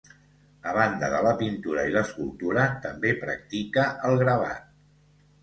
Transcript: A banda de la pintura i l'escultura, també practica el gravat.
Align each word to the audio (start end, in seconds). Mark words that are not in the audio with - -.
A 0.69 0.71
banda 0.77 1.09
de 1.15 1.19
la 1.25 1.33
pintura 1.41 1.83
i 1.89 1.93
l'escultura, 1.97 2.65
també 2.87 3.13
practica 3.27 3.87
el 4.11 4.19
gravat. 4.25 4.75